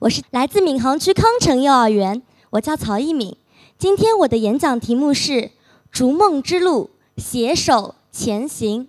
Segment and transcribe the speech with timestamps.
[0.00, 3.36] 我是来自闵行区康城幼儿园，我叫曹一敏。
[3.76, 5.32] 今天我的演讲题目是
[5.92, 6.88] 《逐梦之路，
[7.18, 8.84] 携手前行》。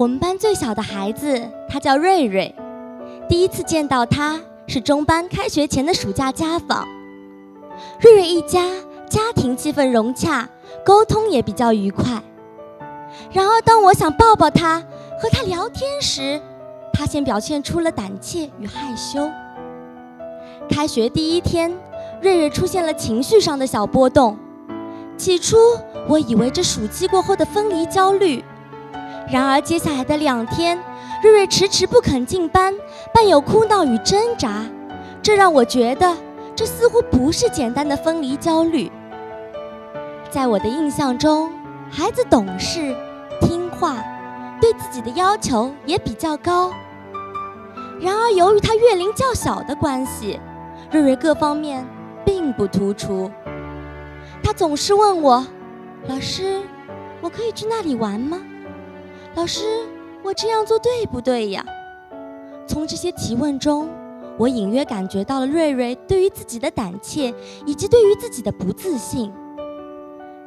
[0.00, 2.52] 我们班最小的孩子，他叫瑞瑞。
[3.28, 6.88] 第一次见到他是中班开学前的暑假家访。
[8.00, 8.68] 瑞瑞一家
[9.08, 10.48] 家庭气氛融洽，
[10.84, 12.20] 沟通也比较愉快。
[13.30, 14.80] 然而，当我想抱抱他
[15.20, 16.42] 和他聊天时，
[16.92, 19.30] 他先表现出了胆怯与害羞。
[20.72, 21.70] 开学第一天，
[22.22, 24.38] 瑞瑞出现了情绪上的小波动。
[25.18, 25.56] 起初，
[26.08, 28.42] 我以为这暑期过后的分离焦虑。
[29.30, 30.82] 然而，接下来的两天，
[31.22, 32.74] 瑞瑞迟迟不肯进班，
[33.12, 34.64] 伴有哭闹与挣扎，
[35.22, 36.16] 这让我觉得
[36.56, 38.90] 这似乎不是简单的分离焦虑。
[40.30, 41.52] 在我的印象中，
[41.90, 42.96] 孩子懂事、
[43.42, 44.02] 听话，
[44.58, 46.72] 对自己的要求也比较高。
[48.00, 50.40] 然而，由于他月龄较小的关系，
[50.92, 51.86] 瑞瑞各方面
[52.22, 53.30] 并不突出。
[54.42, 55.46] 他总是问我
[56.06, 56.60] ：“老师，
[57.22, 58.38] 我可以去那里玩吗
[59.34, 59.86] ？”“老师，
[60.22, 61.64] 我这样做对不对呀？”
[62.68, 63.88] 从这些提问中，
[64.36, 67.32] 我隐约感觉到了瑞瑞对于自己的胆怯，
[67.64, 69.32] 以及对于自己的不自信。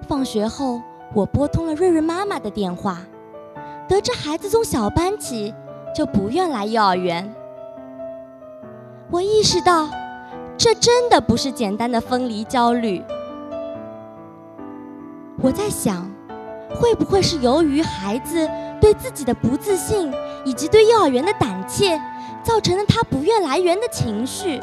[0.07, 0.79] 放学后，
[1.15, 2.99] 我拨通了瑞瑞妈妈的电话，
[3.87, 5.51] 得知孩子从小班起
[5.95, 7.33] 就不愿来幼儿园。
[9.09, 9.89] 我意识到，
[10.65, 12.99] 这真的不是简单的分离焦虑。
[15.39, 16.11] 我在想，
[16.73, 18.49] 会不会是由于孩子
[18.81, 20.11] 对自己的不自信，
[20.43, 22.01] 以及对幼儿园的胆怯，
[22.41, 24.59] 造成了他不愿来园的情绪？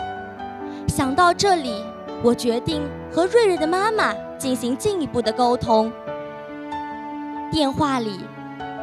[0.88, 1.72] 想到这里，
[2.20, 5.92] 我决定和瑞瑞的妈妈进行进一步的沟通。
[7.52, 8.18] 电话里，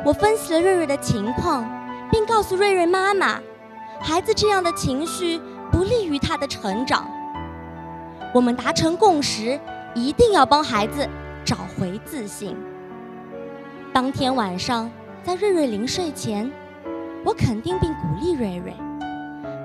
[0.05, 1.69] 我分析了瑞瑞的情况，
[2.09, 3.41] 并告诉瑞瑞妈妈。
[3.99, 5.41] 孩子这样的情绪
[5.79, 7.09] 不利于他的成长。
[8.33, 9.57] 我们达成共识，
[9.95, 11.07] 一定要帮孩子
[11.45, 12.53] 找回自信。
[13.93, 14.91] 当天晚上，
[15.23, 16.51] 在瑞瑞临睡前，
[17.23, 18.73] 我肯定并鼓励瑞瑞：“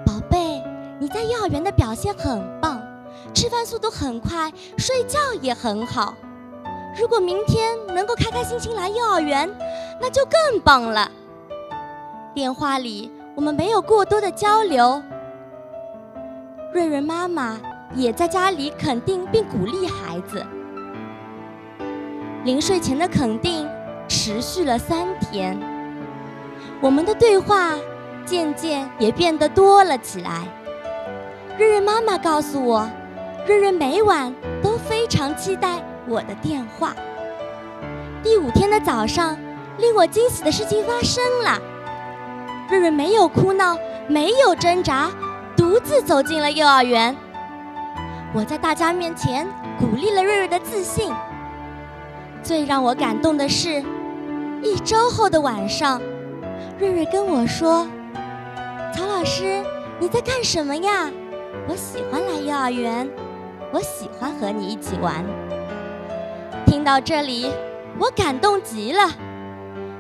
[0.07, 0.63] 宝贝，
[1.01, 2.81] 你在幼儿园的表现很棒，
[3.35, 6.15] 吃饭速度很快，睡觉也很好。
[6.97, 9.53] 如果明天能够开开心心来幼儿园，
[10.01, 11.11] 那就更棒了。”
[12.33, 13.11] 电话里。
[13.37, 15.03] 我们没有过多的交流。
[16.75, 17.57] 瑞瑞妈妈
[17.95, 20.45] 也在家里肯定并鼓励孩子。
[22.43, 23.65] 临睡前的肯定
[24.09, 25.57] 持续了三天，
[26.81, 27.75] 我们的对话
[28.27, 30.49] 渐渐也变得多了起来。
[31.57, 32.91] 瑞瑞妈妈告诉我，
[33.47, 36.93] 瑞瑞每晚都非常期待我的电话。
[38.21, 39.39] 第五天的早上，
[39.79, 41.57] 令我惊喜的事情发生了。
[42.69, 45.09] 瑞瑞没有哭闹，没有挣扎，
[45.65, 47.17] 独自走进了幼儿园。
[48.35, 49.49] 我在大家面前
[49.81, 51.11] 鼓励了瑞瑞的自信。
[52.43, 53.83] 最让我感动的是，
[54.63, 56.03] 一周后的晚上，
[56.79, 57.89] 瑞瑞跟我说
[58.95, 59.65] ：“曹老师，
[59.99, 61.11] 你在干什么呀？
[61.67, 63.09] 我喜欢来幼儿园，
[63.73, 65.25] 我喜欢和你一起玩。”
[66.69, 67.51] 听到这里，
[67.99, 69.11] 我感动极了。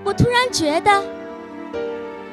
[0.04, 1.02] 我突然觉得。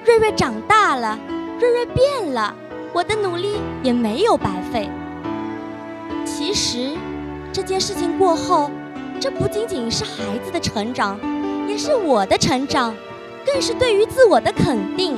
[0.03, 1.17] 瑞瑞长大了，
[1.61, 2.53] 瑞瑞变了，
[2.93, 4.89] 我的努力也没有白费。
[6.25, 6.91] 其实，
[7.53, 8.69] 这件事情过后，
[9.19, 11.19] 这不仅仅是孩子的成长，
[11.67, 12.95] 也是我的成长，
[13.45, 15.17] 更是对于自我的肯定。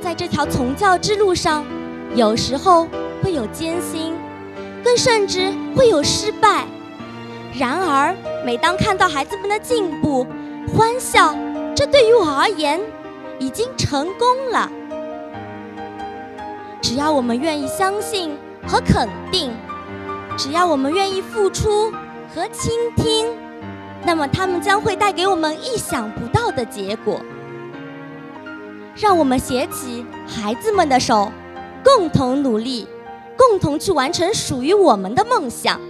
[0.00, 1.64] 在这条从教之路上，
[2.14, 2.86] 有时候
[3.22, 4.14] 会有艰辛，
[4.82, 6.66] 更甚至会有失败。
[7.58, 8.14] 然而，
[8.44, 10.26] 每当看到孩子们的进步、
[10.76, 11.34] 欢笑，
[11.74, 12.80] 这对于我而言。
[13.40, 14.70] 已经成功了。
[16.84, 18.36] 只要我们愿意相信
[18.66, 19.50] 和肯定，
[20.36, 21.90] 只要我们愿意付出
[22.34, 23.26] 和倾听，
[24.04, 27.22] 那么他们将会带给我们意想不到的结果。
[28.94, 31.32] 让我们携起孩子们的手，
[31.82, 32.86] 共同努力，
[33.34, 35.80] 共同去完成属于我们的梦想。